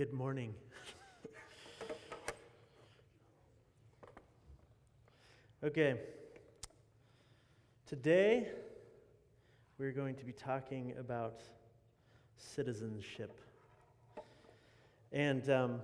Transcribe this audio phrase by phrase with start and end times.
[0.00, 0.54] Good morning.
[5.62, 6.00] okay.
[7.84, 8.48] Today,
[9.76, 11.42] we're going to be talking about
[12.38, 13.42] citizenship.
[15.12, 15.80] And um,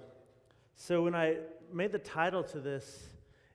[0.77, 1.37] so when I
[1.71, 3.11] made the title to this,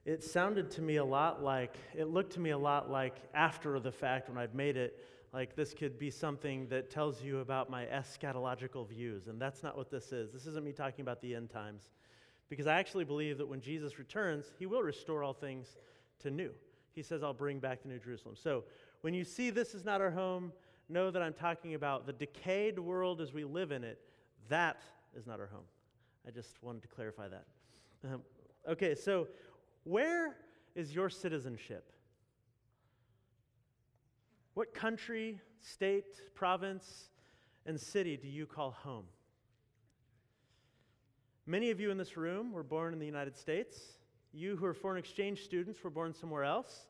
[0.05, 3.80] it sounded to me a lot like, it looked to me a lot like after
[3.80, 5.04] the fact when I'd made it,
[5.34, 9.27] like this could be something that tells you about my eschatological views.
[9.27, 10.32] And that's not what this is.
[10.32, 11.89] This isn't me talking about the end times.
[12.50, 15.78] Because I actually believe that when Jesus returns, he will restore all things
[16.20, 16.51] to new.
[16.93, 18.36] He says, I'll bring back the New Jerusalem.
[18.36, 18.65] So
[19.01, 20.51] when you see this is not our home,
[20.89, 24.00] know that I'm talking about the decayed world as we live in it.
[24.50, 24.82] That
[25.15, 25.64] is not our home.
[26.28, 27.45] I just wanted to clarify that.
[28.04, 28.21] Um,
[28.68, 29.29] okay, so
[29.86, 30.36] where
[30.75, 31.92] is your citizenship?
[34.61, 37.09] What country, state, province,
[37.66, 39.06] and city do you call home?
[41.47, 43.80] Many of you in this room were born in the United States.
[44.32, 46.86] You who are foreign exchange students were born somewhere else.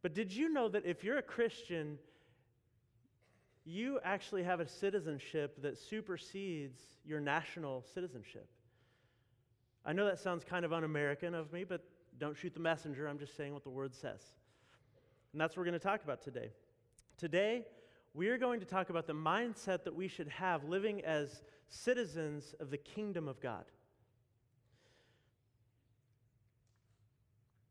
[0.00, 1.98] But did you know that if you're a Christian,
[3.66, 8.48] you actually have a citizenship that supersedes your national citizenship?
[9.84, 11.84] I know that sounds kind of un American of me, but
[12.18, 13.06] don't shoot the messenger.
[13.06, 14.22] I'm just saying what the word says.
[15.32, 16.52] And that's what we're going to talk about today.
[17.18, 17.64] Today,
[18.12, 22.54] we are going to talk about the mindset that we should have living as citizens
[22.60, 23.64] of the kingdom of God.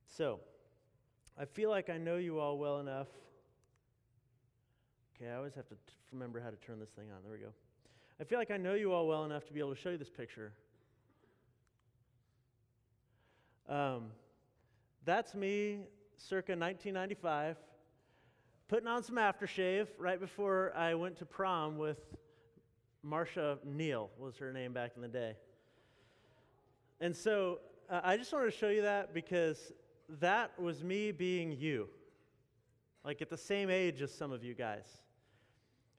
[0.08, 0.40] So,
[1.38, 3.08] I feel like I know you all well enough.
[5.16, 5.80] Okay, I always have to t-
[6.12, 7.22] remember how to turn this thing on.
[7.24, 7.54] There we go.
[8.20, 9.98] I feel like I know you all well enough to be able to show you
[9.98, 10.54] this picture.
[13.70, 14.12] Um,
[15.04, 15.82] that's me
[16.18, 17.58] circa 1995
[18.68, 22.00] putting on some aftershave right before I went to prom with
[23.06, 25.36] Marsha Neal was her name back in the day.
[27.00, 29.72] And so uh, I just wanted to show you that because
[30.20, 31.88] that was me being you,
[33.04, 34.88] like at the same age as some of you guys.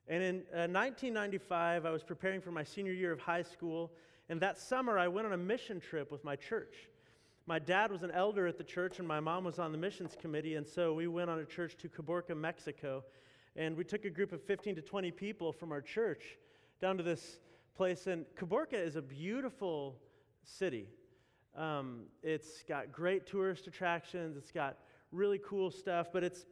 [0.09, 3.91] And in uh, 1995, I was preparing for my senior year of high school,
[4.27, 6.75] and that summer I went on a mission trip with my church.
[7.49, 10.17] My dad was an elder at the church, and my mom was on the missions
[10.19, 13.05] committee, and so we went on a church to Caborca, Mexico.
[13.55, 16.37] And we took a group of 15 to 20 people from our church
[16.81, 17.39] down to this
[17.73, 18.05] place.
[18.05, 19.95] And Caborca is a beautiful
[20.43, 20.89] city.
[21.55, 24.77] Um, it's got great tourist attractions, it's got
[25.13, 26.45] really cool stuff, but it's,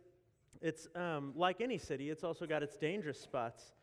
[0.62, 3.74] it's um, like any city, it's also got its dangerous spots.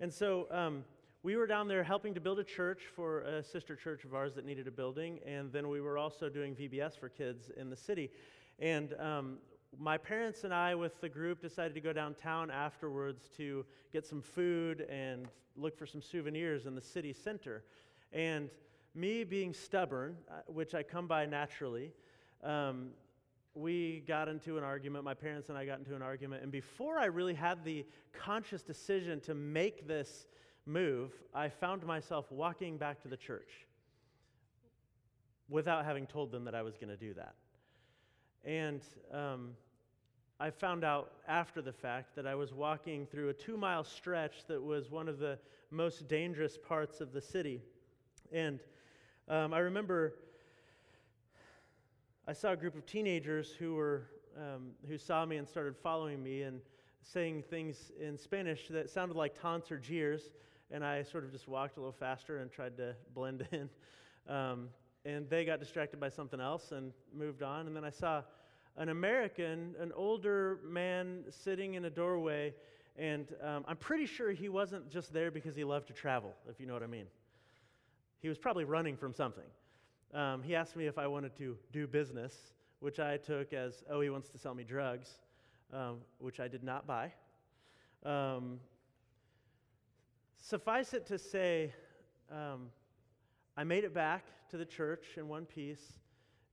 [0.00, 0.84] And so, um,
[1.22, 4.34] we were down there helping to build a church for a sister church of ours
[4.34, 7.76] that needed a building, and then we were also doing VBS for kids in the
[7.76, 8.10] city.
[8.58, 9.38] And um,
[9.78, 14.22] my parents and I, with the group, decided to go downtown afterwards to get some
[14.22, 17.64] food and look for some souvenirs in the city center.
[18.12, 18.50] And
[18.94, 21.92] me being stubborn, uh, which I come by naturally,
[22.42, 22.90] um,
[23.54, 25.04] we got into an argument.
[25.04, 26.42] My parents and I got into an argument.
[26.42, 30.26] And before I really had the conscious decision to make this
[30.66, 33.66] move, I found myself walking back to the church
[35.48, 37.34] without having told them that I was going to do that.
[38.44, 38.80] And
[39.12, 39.50] um,
[40.38, 44.46] I found out after the fact that I was walking through a two mile stretch
[44.48, 45.38] that was one of the
[45.70, 47.62] most dangerous parts of the city.
[48.32, 48.60] And
[49.28, 50.14] um, I remember
[52.28, 56.22] I saw a group of teenagers who, were, um, who saw me and started following
[56.22, 56.60] me and
[57.02, 60.32] saying things in Spanish that sounded like taunts or jeers
[60.70, 63.68] and I sort of just walked a little faster and tried to blend in.
[64.28, 64.68] Um,
[65.04, 67.68] and they got distracted by something else and moved on.
[67.68, 68.22] And then I saw
[68.76, 72.52] an American, an older man sitting in a doorway,
[72.98, 76.60] and um, I'm pretty sure he wasn't just there because he loved to travel, if
[76.60, 77.06] you know what I mean.
[78.20, 79.44] He was probably running from something.
[80.12, 82.34] Um, he asked me if I wanted to do business,
[82.80, 85.08] which I took as, oh, he wants to sell me drugs,
[85.72, 87.12] um, which I did not buy.
[90.38, 91.72] Suffice it to say,
[92.30, 92.68] um,
[93.56, 95.94] I made it back to the church in one piece,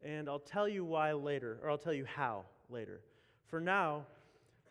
[0.03, 3.01] and I'll tell you why later, or I'll tell you how later.
[3.47, 4.05] For now,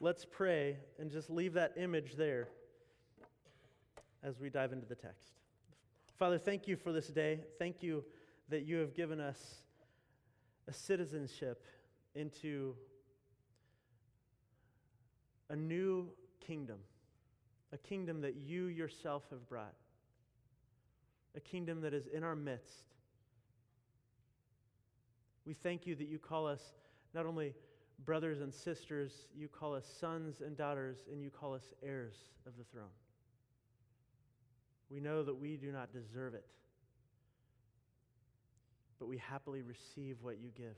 [0.00, 2.48] let's pray and just leave that image there
[4.22, 5.32] as we dive into the text.
[6.19, 7.40] Father, thank you for this day.
[7.58, 8.04] Thank you
[8.48, 9.62] that you have given us
[10.69, 11.64] a citizenship
[12.14, 12.75] into
[15.48, 16.08] a new
[16.40, 16.78] kingdom
[17.72, 19.74] a kingdom that you yourself have brought,
[21.34, 22.84] a kingdom that is in our midst.
[25.46, 26.60] We thank you that you call us
[27.14, 27.54] not only
[28.04, 32.16] brothers and sisters, you call us sons and daughters, and you call us heirs
[32.46, 32.92] of the throne.
[34.90, 36.44] We know that we do not deserve it,
[38.98, 40.76] but we happily receive what you give.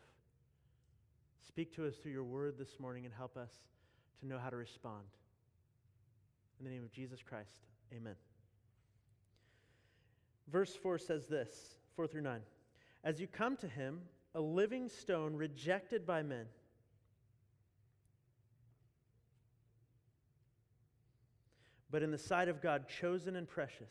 [1.47, 3.51] Speak to us through your word this morning and help us
[4.21, 5.05] to know how to respond.
[6.59, 8.15] In the name of Jesus Christ, amen.
[10.51, 12.41] Verse 4 says this 4 through 9.
[13.03, 14.01] As you come to him,
[14.35, 16.47] a living stone rejected by men,
[21.91, 23.91] but in the sight of God, chosen and precious,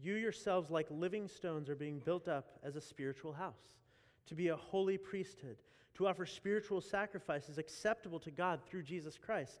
[0.00, 3.76] you yourselves, like living stones, are being built up as a spiritual house,
[4.26, 5.56] to be a holy priesthood,
[5.94, 9.60] to offer spiritual sacrifices acceptable to God through Jesus Christ.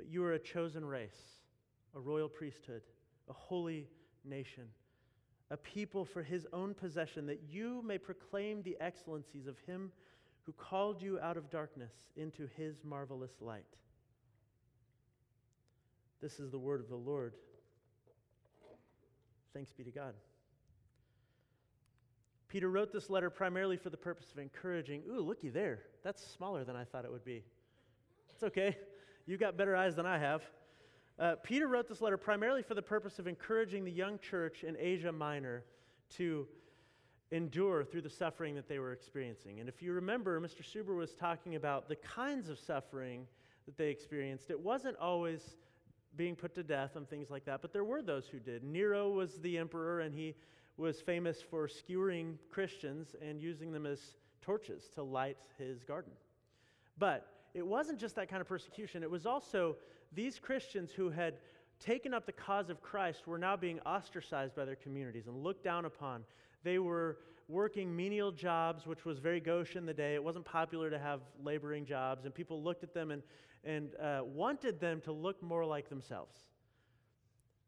[0.00, 1.36] But you are a chosen race,
[1.94, 2.80] a royal priesthood,
[3.28, 3.86] a holy
[4.24, 4.64] nation,
[5.50, 9.92] a people for his own possession, that you may proclaim the excellencies of him
[10.44, 13.66] who called you out of darkness into his marvelous light.
[16.22, 17.34] This is the word of the Lord.
[19.52, 20.14] Thanks be to God.
[22.48, 25.02] Peter wrote this letter primarily for the purpose of encouraging.
[25.10, 25.80] Ooh, looky there.
[26.02, 27.44] That's smaller than I thought it would be.
[28.30, 28.78] It's okay.
[29.30, 30.42] You got better eyes than I have.
[31.16, 34.76] Uh, Peter wrote this letter primarily for the purpose of encouraging the young church in
[34.76, 35.62] Asia Minor
[36.16, 36.48] to
[37.30, 39.60] endure through the suffering that they were experiencing.
[39.60, 40.64] And if you remember, Mr.
[40.64, 43.24] Suber was talking about the kinds of suffering
[43.66, 44.50] that they experienced.
[44.50, 45.54] It wasn't always
[46.16, 48.64] being put to death and things like that, but there were those who did.
[48.64, 50.34] Nero was the emperor, and he
[50.76, 54.00] was famous for skewering Christians and using them as
[54.42, 56.10] torches to light his garden.
[56.98, 59.76] But it wasn't just that kind of persecution, it was also
[60.12, 61.34] these Christians who had
[61.78, 65.64] taken up the cause of Christ were now being ostracized by their communities and looked
[65.64, 66.24] down upon.
[66.62, 67.18] They were
[67.48, 70.14] working menial jobs, which was very gauche in the day.
[70.14, 73.22] It wasn't popular to have laboring jobs, and people looked at them and,
[73.64, 76.36] and uh, wanted them to look more like themselves.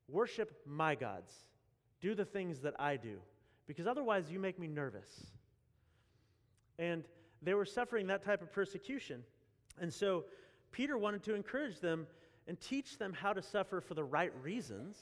[0.09, 1.33] Worship my gods.
[2.01, 3.19] Do the things that I do,
[3.67, 5.27] because otherwise you make me nervous.
[6.79, 7.05] And
[7.43, 9.23] they were suffering that type of persecution.
[9.81, 10.25] And so
[10.71, 12.07] Peter wanted to encourage them
[12.47, 14.97] and teach them how to suffer for the right reasons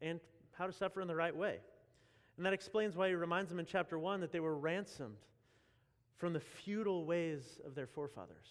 [0.00, 0.20] and
[0.52, 1.58] how to suffer in the right way.
[2.36, 5.16] And that explains why he reminds them in chapter 1 that they were ransomed
[6.16, 8.46] from the futile ways of their forefathers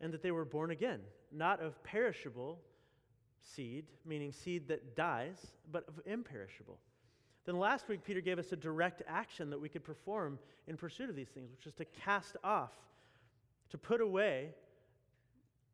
[0.00, 1.00] and that they were born again,
[1.32, 2.60] not of perishable
[3.40, 6.78] seed, meaning seed that dies, but of imperishable.
[7.44, 11.08] Then last week, Peter gave us a direct action that we could perform in pursuit
[11.08, 12.72] of these things, which is to cast off,
[13.70, 14.54] to put away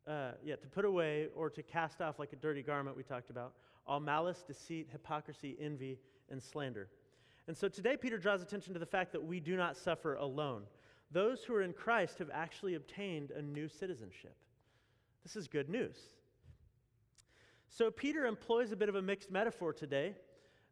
[0.07, 3.29] uh, yeah, to put away or to cast off like a dirty garment, we talked
[3.29, 3.53] about,
[3.87, 5.97] all malice, deceit, hypocrisy, envy,
[6.29, 6.87] and slander.
[7.47, 10.63] And so today, Peter draws attention to the fact that we do not suffer alone.
[11.11, 14.35] Those who are in Christ have actually obtained a new citizenship.
[15.23, 15.97] This is good news.
[17.69, 20.13] So, Peter employs a bit of a mixed metaphor today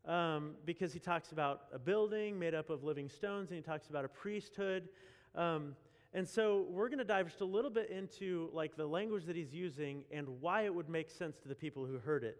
[0.06, 3.90] um, because he talks about a building made up of living stones and he talks
[3.90, 4.90] about a priesthood.
[5.36, 5.76] Um,
[6.14, 9.36] and so we're going to dive just a little bit into like the language that
[9.36, 12.38] he's using and why it would make sense to the people who heard it.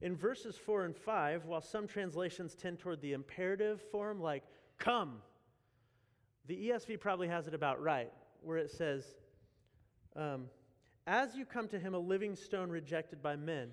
[0.00, 4.44] In verses 4 and 5, while some translations tend toward the imperative form like
[4.78, 5.16] come,
[6.46, 9.04] the ESV probably has it about right, where it says,
[10.14, 10.46] um,
[11.06, 13.70] As you come to him, a living stone rejected by men.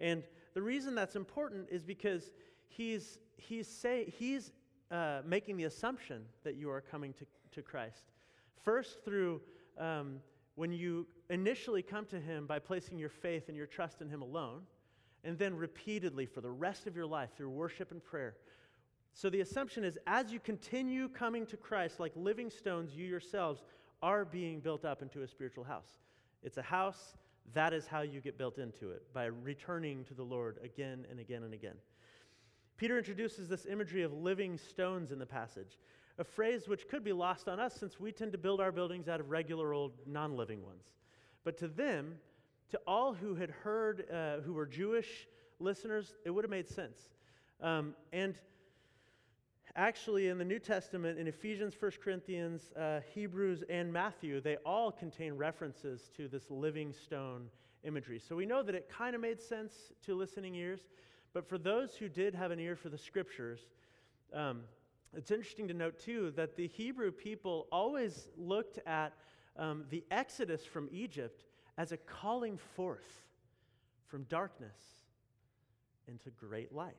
[0.00, 0.24] And
[0.54, 2.32] the reason that's important is because
[2.66, 4.50] he's, he's, say, he's
[4.90, 8.02] uh, making the assumption that you are coming to, to Christ.
[8.64, 9.40] First, through
[9.78, 10.20] um,
[10.54, 14.22] when you initially come to Him by placing your faith and your trust in Him
[14.22, 14.62] alone,
[15.24, 18.36] and then repeatedly for the rest of your life through worship and prayer.
[19.14, 23.62] So the assumption is as you continue coming to Christ like living stones, you yourselves
[24.02, 25.98] are being built up into a spiritual house.
[26.42, 27.16] It's a house,
[27.54, 31.20] that is how you get built into it, by returning to the Lord again and
[31.20, 31.76] again and again.
[32.76, 35.78] Peter introduces this imagery of living stones in the passage
[36.18, 39.08] a phrase which could be lost on us since we tend to build our buildings
[39.08, 40.84] out of regular old non living ones.
[41.44, 42.14] But to them,
[42.70, 45.26] to all who had heard, uh, who were Jewish
[45.58, 46.98] listeners, it would have made sense.
[47.60, 48.34] Um, and
[49.76, 54.90] actually, in the New Testament, in Ephesians, 1 Corinthians, uh, Hebrews, and Matthew, they all
[54.90, 57.48] contain references to this living stone
[57.84, 58.18] imagery.
[58.18, 60.80] So we know that it kind of made sense to listening ears.
[61.32, 63.60] But for those who did have an ear for the scriptures,
[64.34, 64.62] um,
[65.14, 69.12] it's interesting to note, too, that the Hebrew people always looked at
[69.56, 71.44] um, the exodus from Egypt
[71.76, 73.26] as a calling forth
[74.06, 74.76] from darkness
[76.08, 76.96] into great light.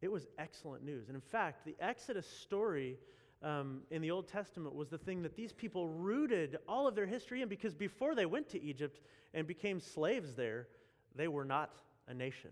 [0.00, 1.08] It was excellent news.
[1.08, 2.98] And in fact, the Exodus story
[3.42, 7.06] um, in the Old Testament was the thing that these people rooted all of their
[7.06, 9.00] history in because before they went to Egypt
[9.32, 10.68] and became slaves there,
[11.14, 11.70] they were not
[12.08, 12.50] a nation.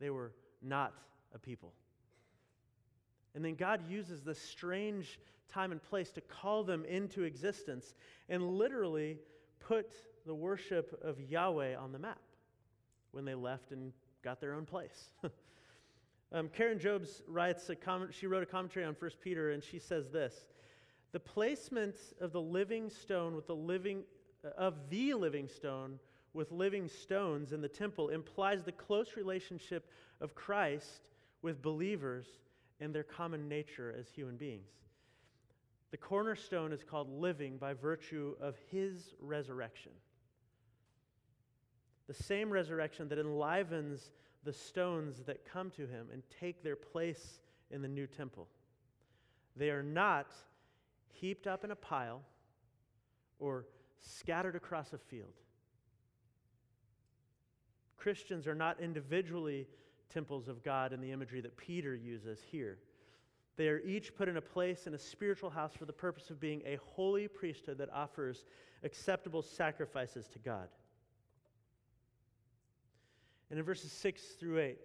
[0.00, 0.32] They were
[0.62, 0.94] not
[1.34, 1.72] a people.
[3.34, 7.94] And then God uses this strange time and place to call them into existence
[8.28, 9.18] and literally
[9.60, 9.92] put
[10.26, 12.20] the worship of Yahweh on the map
[13.12, 15.10] when they left and got their own place.
[16.34, 19.78] Um, Karen Jobes writes a comment, she wrote a commentary on 1 Peter, and she
[19.78, 20.46] says this
[21.12, 24.02] The placement of the living stone with the living,
[24.44, 25.98] uh, of the living stone
[26.32, 29.90] with living stones in the temple implies the close relationship
[30.22, 31.10] of Christ
[31.42, 32.26] with believers
[32.82, 34.68] and their common nature as human beings.
[35.92, 39.92] The cornerstone is called living by virtue of his resurrection.
[42.08, 44.10] The same resurrection that enlivens
[44.42, 48.48] the stones that come to him and take their place in the new temple.
[49.54, 50.32] They are not
[51.12, 52.22] heaped up in a pile
[53.38, 53.66] or
[54.00, 55.34] scattered across a field.
[57.96, 59.68] Christians are not individually
[60.12, 62.78] temples of God in the imagery that Peter uses here.
[63.56, 66.40] They are each put in a place in a spiritual house for the purpose of
[66.40, 68.44] being a holy priesthood that offers
[68.82, 70.68] acceptable sacrifices to God.
[73.50, 74.78] And in verses 6 through 8,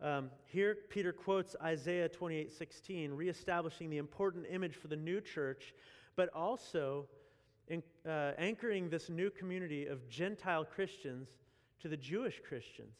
[0.00, 5.74] um, here Peter quotes Isaiah 28 16, reestablishing the important image for the new church,
[6.16, 7.06] but also
[7.68, 11.28] in, uh, anchoring this new community of Gentile Christians
[11.80, 12.96] to the Jewish Christians,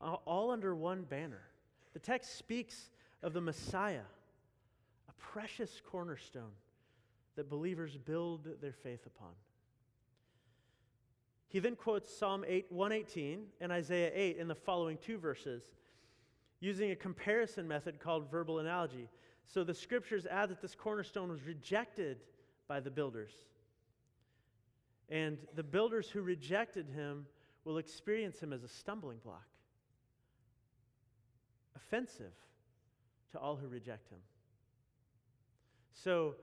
[0.00, 1.42] all under one banner.
[1.92, 2.90] The text speaks
[3.22, 4.00] of the Messiah,
[5.08, 6.52] a precious cornerstone
[7.36, 9.32] that believers build their faith upon.
[11.48, 15.62] He then quotes Psalm 8, 118 and Isaiah 8 in the following two verses,
[16.60, 19.08] using a comparison method called verbal analogy.
[19.46, 22.18] So the scriptures add that this cornerstone was rejected
[22.66, 23.32] by the builders.
[25.08, 27.26] And the builders who rejected him
[27.64, 29.46] will experience him as a stumbling block,
[31.76, 32.32] offensive
[33.32, 34.18] to all who reject him.
[35.92, 36.34] So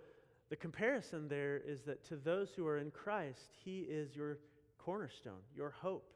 [0.49, 4.37] the comparison there is that to those who are in Christ, he is your
[4.77, 6.11] cornerstone, your hope.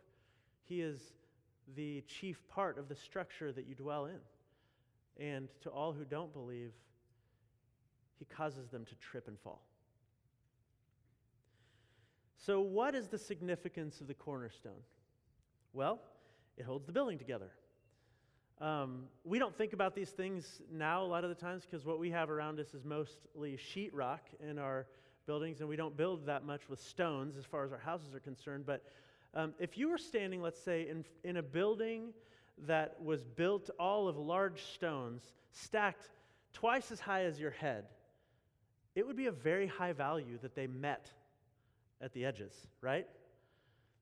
[0.64, 1.00] He is
[1.76, 4.20] the chief part of the structure that you dwell in.
[5.18, 6.74] And to all who don't believe,
[8.20, 9.62] he causes them to trip and fall.
[12.38, 14.84] So, what is the significance of the cornerstone?
[15.74, 16.00] Well,
[16.58, 17.52] it holds the building together.
[18.62, 22.00] Um, we don't think about these things now a lot of the times because what
[22.00, 24.88] we have around us is mostly sheetrock in our
[25.26, 28.20] buildings, and we don't build that much with stones as far as our houses are
[28.20, 28.66] concerned.
[28.66, 28.84] But
[29.34, 32.14] um, if you were standing, let's say, in, in a building
[32.66, 36.10] that was built all of large stones, stacked
[36.54, 37.86] twice as high as your head,
[38.96, 41.12] it would be a very high value that they met
[42.00, 43.08] at the edges, right?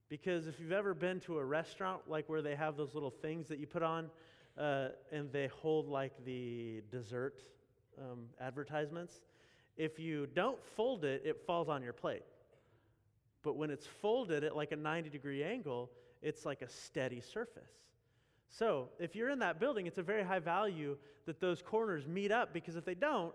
[0.09, 3.47] Because if you've ever been to a restaurant, like where they have those little things
[3.47, 4.11] that you put on,
[4.57, 7.43] uh, and they hold like the dessert
[7.99, 9.21] um, advertisements,
[9.77, 12.23] if you don't fold it, it falls on your plate.
[13.41, 15.89] But when it's folded at like a 90 degree angle,
[16.21, 17.71] it's like a steady surface.
[18.49, 20.95] So if you're in that building, it's a very high value
[21.25, 23.33] that those corners meet up because if they don't,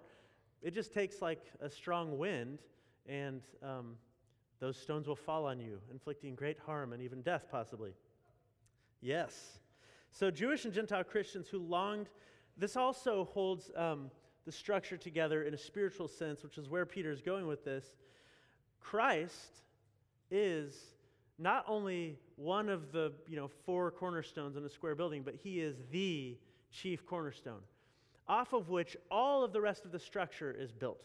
[0.63, 2.61] it just takes like a strong wind
[3.07, 3.97] and um,
[4.61, 7.93] those stones will fall on you, inflicting great harm and even death, possibly.
[9.01, 9.59] Yes.
[10.13, 12.09] So Jewish and Gentile Christians who longed,
[12.57, 13.71] this also holds.
[13.77, 14.11] Um,
[14.49, 17.85] the structure together in a spiritual sense, which is where Peter is going with this.
[18.81, 19.61] Christ
[20.31, 20.75] is
[21.39, 25.61] not only one of the you know, four cornerstones in a square building, but he
[25.61, 26.39] is the
[26.73, 27.61] chief cornerstone,
[28.27, 31.05] off of which all of the rest of the structure is built.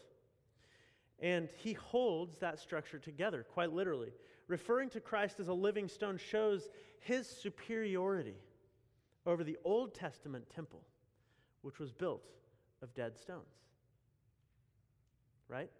[1.20, 4.14] And he holds that structure together, quite literally.
[4.48, 8.36] Referring to Christ as a living stone shows his superiority
[9.26, 10.82] over the Old Testament temple,
[11.62, 12.24] which was built
[12.82, 13.42] of dead stones.
[15.48, 15.70] Right?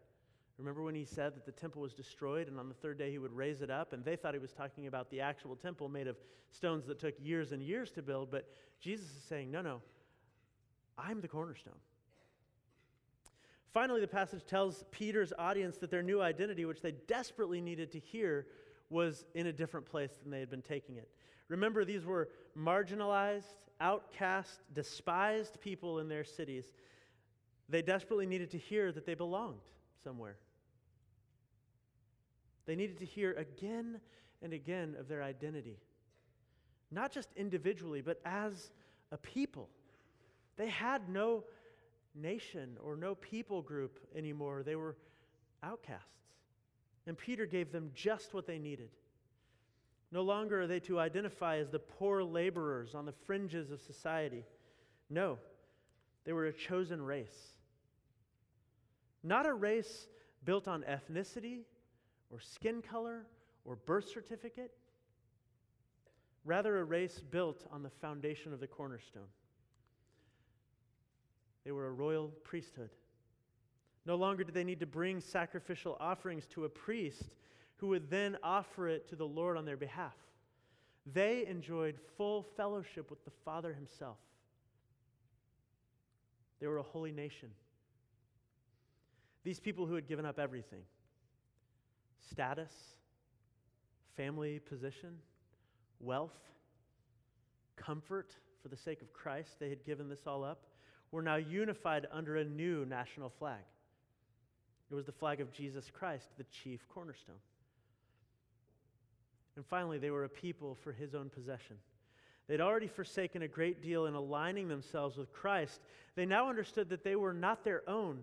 [0.58, 3.18] Remember when he said that the temple was destroyed and on the third day he
[3.18, 3.92] would raise it up?
[3.92, 6.16] And they thought he was talking about the actual temple made of
[6.50, 8.30] stones that took years and years to build.
[8.30, 8.48] But
[8.80, 9.82] Jesus is saying, no, no,
[10.96, 11.74] I'm the cornerstone.
[13.72, 17.98] Finally, the passage tells Peter's audience that their new identity, which they desperately needed to
[17.98, 18.46] hear,
[18.94, 21.08] was in a different place than they had been taking it.
[21.48, 26.72] Remember, these were marginalized, outcast, despised people in their cities.
[27.68, 29.60] They desperately needed to hear that they belonged
[30.02, 30.36] somewhere.
[32.66, 34.00] They needed to hear again
[34.40, 35.78] and again of their identity,
[36.90, 38.70] not just individually, but as
[39.10, 39.68] a people.
[40.56, 41.44] They had no
[42.14, 44.96] nation or no people group anymore, they were
[45.62, 46.24] outcasts.
[47.06, 48.90] And Peter gave them just what they needed.
[50.11, 54.44] No longer are they to identify as the poor laborers on the fringes of society.
[55.11, 55.38] No,
[56.25, 57.56] they were a chosen race.
[59.23, 60.06] Not a race
[60.44, 61.61] built on ethnicity
[62.30, 63.26] or skin color
[63.64, 64.73] or birth certificate.
[66.44, 69.28] Rather, a race built on the foundation of the cornerstone.
[71.64, 72.90] They were a royal priesthood.
[74.06, 77.23] No longer did they need to bring sacrificial offerings to a priest
[77.76, 80.14] who would then offer it to the Lord on their behalf.
[81.12, 84.16] They enjoyed full fellowship with the Father Himself.
[86.61, 87.50] They were a holy nation.
[89.42, 90.82] These people who had given up everything
[92.30, 92.73] status,
[94.16, 95.18] family position,
[96.00, 96.32] wealth,
[97.76, 100.62] comfort for the sake of Christ, they had given this all up,
[101.11, 103.61] were now unified under a new national flag.
[104.90, 107.36] It was the flag of Jesus Christ, the chief cornerstone.
[109.56, 111.76] And finally, they were a people for his own possession.
[112.46, 115.80] They'd already forsaken a great deal in aligning themselves with Christ.
[116.14, 118.20] They now understood that they were not their own,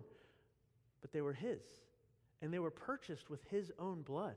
[1.00, 1.62] but they were his.
[2.40, 4.36] And they were purchased with his own blood.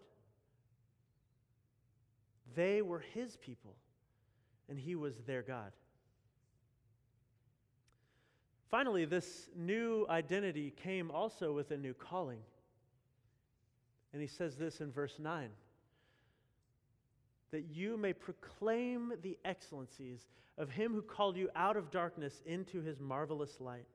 [2.55, 3.75] They were his people,
[4.69, 5.71] and he was their God.
[8.69, 12.39] Finally, this new identity came also with a new calling.
[14.13, 15.49] And he says this in verse 9
[17.51, 22.81] that you may proclaim the excellencies of him who called you out of darkness into
[22.81, 23.85] his marvelous light.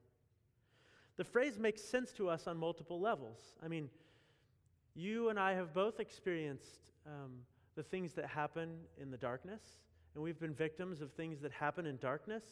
[1.17, 3.39] The phrase makes sense to us on multiple levels.
[3.63, 3.91] I mean,
[4.95, 7.33] you and I have both experienced um,
[7.77, 9.61] the things that happen in the darkness,
[10.15, 12.45] and we've been victims of things that happen in darkness.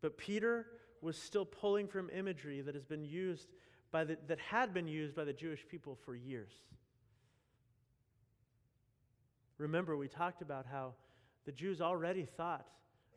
[0.00, 0.66] But Peter
[1.00, 3.48] was still pulling from imagery that has been used
[3.90, 6.52] by the, that had been used by the Jewish people for years.
[9.58, 10.94] Remember, we talked about how
[11.44, 12.66] the Jews already thought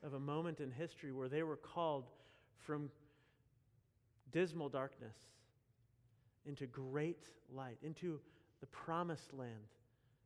[0.04, 2.06] of a moment in history where they were called
[2.58, 2.90] from
[4.32, 5.16] dismal darkness
[6.46, 8.20] into great light, into
[8.60, 9.70] the promised land,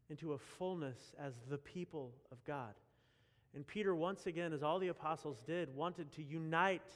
[0.10, 2.74] into a fullness as the people of God.
[3.56, 6.90] And Peter, once again, as all the apostles did, wanted to unite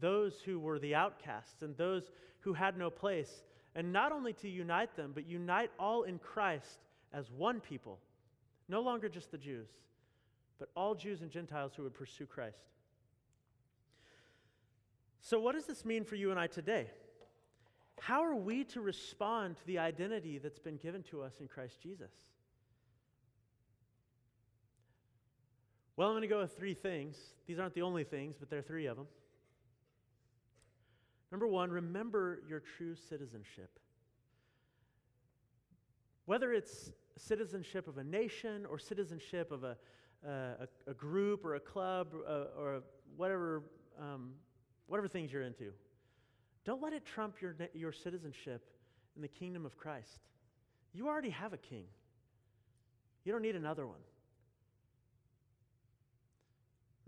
[0.00, 3.44] those who were the outcasts and those who had no place.
[3.74, 6.80] And not only to unite them, but unite all in Christ
[7.12, 7.98] as one people.
[8.68, 9.68] No longer just the Jews,
[10.58, 12.58] but all Jews and Gentiles who would pursue Christ.
[15.20, 16.86] So, what does this mean for you and I today?
[18.00, 21.80] How are we to respond to the identity that's been given to us in Christ
[21.82, 22.12] Jesus?
[26.00, 27.18] Well, I'm going to go with three things.
[27.46, 29.06] These aren't the only things, but there are three of them.
[31.30, 33.78] Number one, remember your true citizenship.
[36.24, 39.76] Whether it's citizenship of a nation or citizenship of a,
[40.26, 40.30] uh,
[40.86, 42.82] a, a, group or a club uh, or
[43.18, 43.62] whatever,
[44.00, 44.30] um,
[44.86, 45.70] whatever things you're into,
[46.64, 48.70] don't let it trump your, your citizenship
[49.16, 50.20] in the kingdom of Christ.
[50.94, 51.84] You already have a king,
[53.26, 54.00] you don't need another one.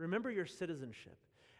[0.03, 1.17] Remember your citizenship.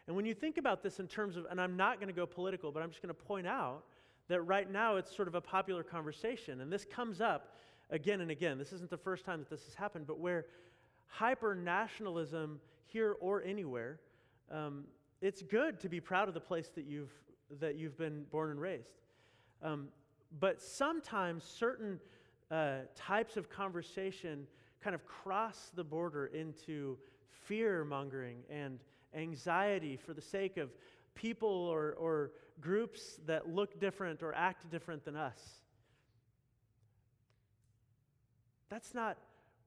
[0.07, 2.25] And when you think about this in terms of, and I'm not going to go
[2.25, 3.83] political, but I'm just going to point out
[4.27, 6.61] that right now it's sort of a popular conversation.
[6.61, 7.55] And this comes up
[7.89, 8.57] again and again.
[8.57, 10.45] This isn't the first time that this has happened, but where
[11.07, 13.99] hyper nationalism here or anywhere,
[14.51, 14.83] um,
[15.21, 17.11] it's good to be proud of the place that you've,
[17.59, 18.91] that you've been born and raised.
[19.61, 19.87] Um,
[20.39, 21.99] but sometimes certain
[22.51, 24.47] uh, types of conversation
[24.83, 26.97] kind of cross the border into
[27.45, 28.79] fear mongering and
[29.13, 30.69] anxiety for the sake of
[31.15, 35.39] people or, or groups that look different or act different than us.
[38.69, 39.17] That's not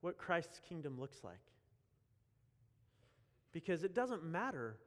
[0.01, 1.39] what Christ's kingdom looks like.
[3.53, 4.77] Because it doesn't matter.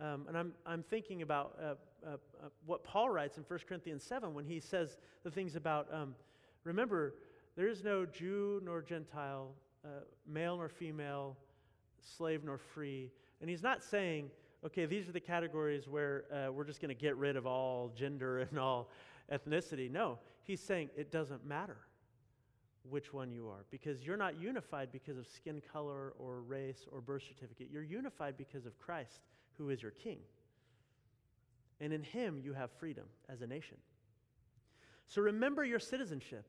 [0.00, 1.64] Um, and I'm, I'm thinking about uh,
[2.06, 5.88] uh, uh, what Paul writes in 1 Corinthians 7 when he says the things about
[5.92, 6.14] um,
[6.64, 7.14] remember,
[7.56, 9.48] there is no Jew nor Gentile,
[9.84, 9.88] uh,
[10.26, 11.36] male nor female,
[12.02, 14.30] slave nor free and he's not saying,
[14.64, 17.92] okay, these are the categories where uh, we're just going to get rid of all
[17.96, 18.90] gender and all
[19.32, 19.90] ethnicity.
[19.90, 21.76] No, he's saying it doesn't matter.
[22.90, 27.00] which one you are because you're not unified because of skin color or race or
[27.00, 27.68] birth certificate.
[27.70, 29.20] You're unified because of Christ,
[29.56, 30.18] who is your king.
[31.80, 33.76] And in him, you have freedom as a nation.
[35.06, 36.44] So remember your citizenship.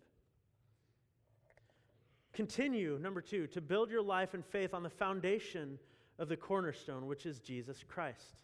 [2.33, 5.79] Continue, number two, to build your life and faith on the foundation
[6.17, 8.37] of the cornerstone, which is Jesus Christ.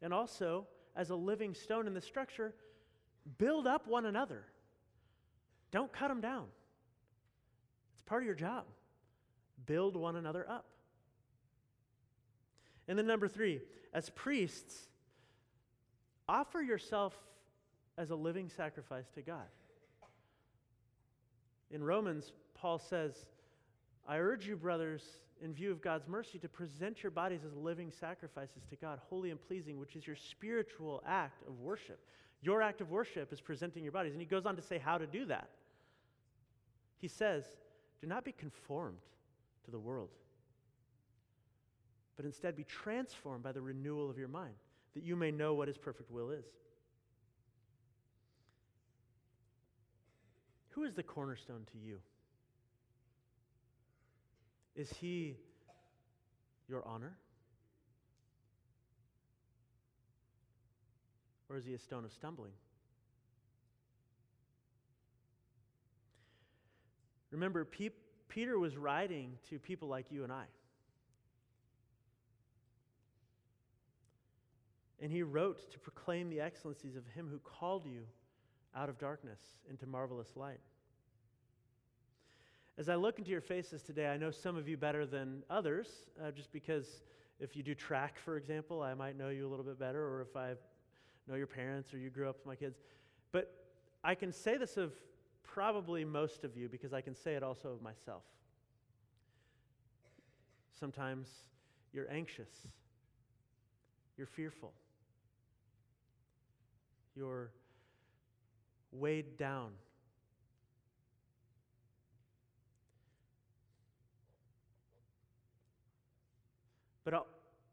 [0.00, 2.54] And also, as a living stone in the structure,
[3.38, 4.44] build up one another.
[5.70, 6.44] Don't cut them down.
[7.94, 8.64] It's part of your job.
[9.66, 10.66] Build one another up.
[12.86, 13.60] And then, number three,
[13.92, 14.88] as priests,
[16.28, 17.14] offer yourself
[17.96, 19.46] as a living sacrifice to God.
[21.74, 23.26] In Romans, Paul says,
[24.06, 25.02] I urge you, brothers,
[25.42, 29.32] in view of God's mercy, to present your bodies as living sacrifices to God, holy
[29.32, 31.98] and pleasing, which is your spiritual act of worship.
[32.42, 34.12] Your act of worship is presenting your bodies.
[34.12, 35.48] And he goes on to say how to do that.
[37.00, 37.44] He says,
[38.00, 38.98] Do not be conformed
[39.64, 40.10] to the world,
[42.16, 44.54] but instead be transformed by the renewal of your mind,
[44.94, 46.44] that you may know what his perfect will is.
[50.74, 51.98] Who is the cornerstone to you?
[54.74, 55.36] Is he
[56.68, 57.16] your honor?
[61.48, 62.50] Or is he a stone of stumbling?
[67.30, 67.90] Remember, Pe-
[68.28, 70.44] Peter was writing to people like you and I.
[75.00, 78.02] And he wrote to proclaim the excellencies of him who called you
[78.76, 80.60] out of darkness into marvelous light.
[82.76, 85.88] As I look into your faces today, I know some of you better than others,
[86.22, 87.02] uh, just because
[87.38, 90.22] if you do track, for example, I might know you a little bit better, or
[90.22, 90.54] if I
[91.28, 92.78] know your parents or you grew up with my kids.
[93.32, 93.52] But
[94.02, 94.92] I can say this of
[95.42, 98.22] probably most of you because I can say it also of myself.
[100.78, 101.28] Sometimes
[101.92, 102.50] you're anxious,
[104.16, 104.72] you're fearful,
[107.14, 107.50] you're
[108.94, 109.72] weighed down
[117.04, 117.26] But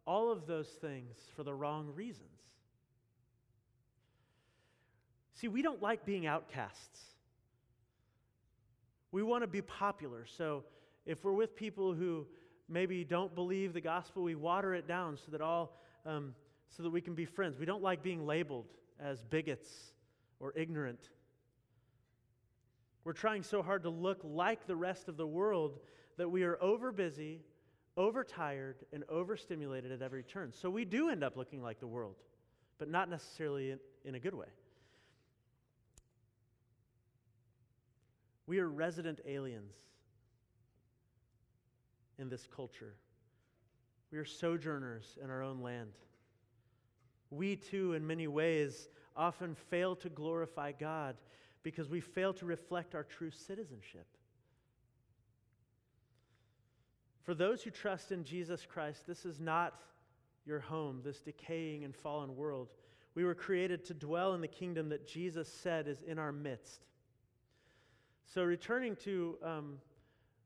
[0.06, 2.28] all of those things for the wrong reasons.
[5.36, 7.00] See, we don't like being outcasts.
[9.12, 10.26] We want to be popular.
[10.38, 10.64] So
[11.06, 12.28] if we're with people who
[12.70, 16.36] maybe don't believe the gospel, we water it down so that all um,
[16.70, 17.58] so that we can be friends.
[17.60, 18.66] We don't like being labeled
[19.00, 19.68] as bigots
[20.42, 21.10] or ignorant.
[23.06, 25.80] We're trying so hard to look like the rest of the world
[26.18, 27.40] that we are overbusy
[27.98, 30.54] overtired and overstimulated at every turn.
[30.54, 32.16] So we do end up looking like the world,
[32.78, 34.48] but not necessarily in, in a good way.
[38.48, 39.76] We are resident aliens
[42.18, 42.96] in this culture.
[44.12, 45.92] We are sojourners in our own land.
[47.30, 51.16] We too, in many ways, often fail to glorify God
[51.64, 54.06] because we fail to reflect our true citizenship.
[57.24, 59.80] For those who trust in Jesus Christ, this is not
[60.46, 62.70] your home, this decaying and fallen world.
[63.14, 66.82] We were created to dwell in the kingdom that Jesus said is in our midst.
[68.26, 69.78] So, returning to um,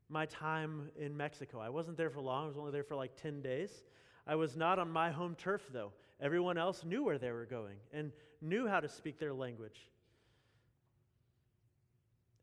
[0.08, 3.16] my time in Mexico, I wasn't there for long, I was only there for like
[3.16, 3.70] 10 days.
[4.26, 5.92] I was not on my home turf, though.
[6.20, 9.88] Everyone else knew where they were going and knew how to speak their language.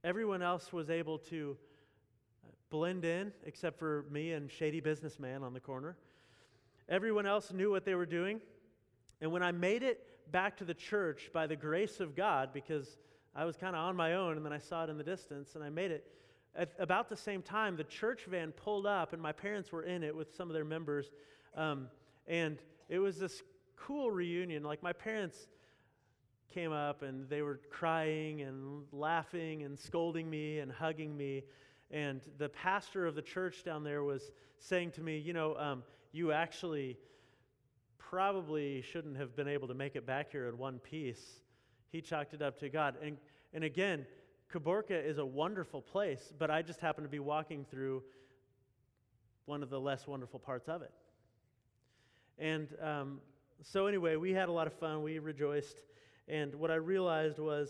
[0.04, 1.58] Everyone else was able to
[2.70, 5.96] blend in, except for me and shady businessman on the corner.
[6.90, 8.42] Everyone else knew what they were doing.
[9.22, 12.98] And when I made it back to the church by the grace of God, because
[13.36, 15.56] I was kind of on my own and then I saw it in the distance
[15.56, 16.06] and I made it,
[16.56, 20.04] at about the same time, the church van pulled up and my parents were in
[20.04, 21.12] it with some of their members.
[21.56, 21.88] Um,
[22.28, 22.58] and
[22.90, 23.42] it was this
[23.76, 24.64] cool reunion.
[24.64, 25.48] Like my parents
[26.54, 31.44] came up and they were crying and laughing and scolding me and hugging me.
[31.92, 35.84] And the pastor of the church down there was saying to me, You know, um,
[36.12, 36.98] you actually
[37.98, 41.42] probably shouldn't have been able to make it back here in one piece.
[41.92, 42.96] He chalked it up to God.
[43.02, 43.18] And,
[43.54, 44.06] and again,
[44.52, 48.04] Caborca is a wonderful place, but I just happened to be walking through
[49.46, 50.92] one of the less wonderful parts of it.
[52.38, 53.20] And um,
[53.62, 55.04] so, anyway, we had a lot of fun.
[55.04, 55.82] We rejoiced.
[56.28, 57.70] And what I realized was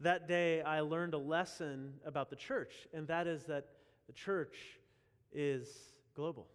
[0.00, 3.66] that day I learned a lesson about the church, and that is that
[4.06, 4.56] the church
[5.32, 5.68] is
[6.14, 6.46] global.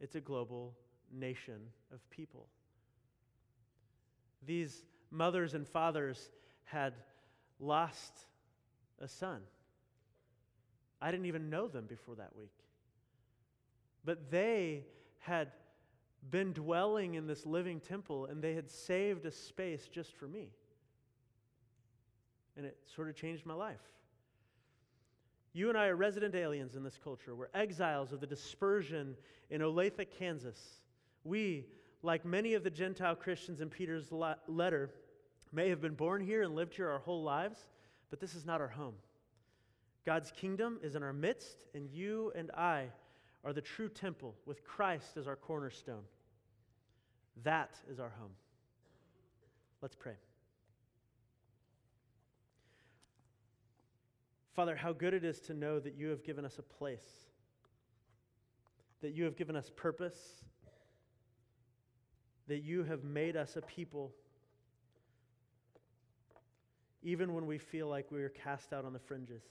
[0.00, 0.74] It's a global
[1.12, 1.60] nation
[1.92, 2.46] of people.
[4.46, 6.30] These mothers and fathers
[6.64, 6.94] had
[7.58, 8.12] lost
[9.00, 9.40] a son.
[11.00, 12.52] I didn't even know them before that week.
[14.04, 14.84] But they
[15.18, 15.52] had
[16.30, 20.48] been dwelling in this living temple and they had saved a space just for me.
[22.56, 23.80] And it sort of changed my life.
[25.52, 27.34] You and I are resident aliens in this culture.
[27.34, 29.16] We're exiles of the dispersion
[29.50, 30.60] in Olathe, Kansas.
[31.24, 31.66] We,
[32.02, 34.12] like many of the Gentile Christians in Peter's
[34.46, 34.90] letter,
[35.52, 37.58] may have been born here and lived here our whole lives,
[38.10, 38.94] but this is not our home.
[40.04, 42.86] God's kingdom is in our midst, and you and I
[43.44, 46.02] are the true temple with Christ as our cornerstone.
[47.44, 48.32] That is our home.
[49.80, 50.14] Let's pray.
[54.54, 57.06] Father, how good it is to know that you have given us a place,
[59.02, 60.18] that you have given us purpose,
[62.48, 64.10] that you have made us a people,
[67.04, 69.44] even when we feel like we are cast out on the fringes.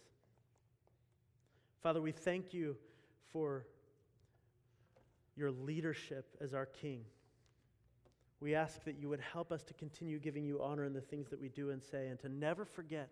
[1.82, 2.76] Father, we thank you
[3.32, 3.66] for
[5.38, 7.06] your leadership as our King.
[8.40, 11.30] We ask that you would help us to continue giving you honor in the things
[11.30, 13.10] that we do and say, and to never forget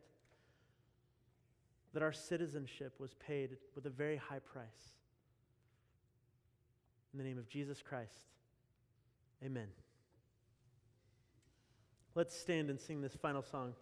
[1.93, 4.93] that our citizenship was paid with a very high price.
[7.13, 8.27] In the name of Jesus Christ,
[9.43, 9.67] amen.
[12.13, 13.73] Let's stand and sing this final song.